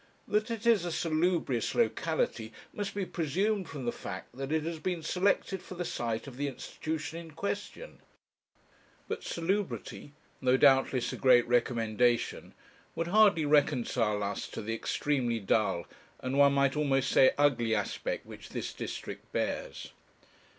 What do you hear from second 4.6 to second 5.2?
has been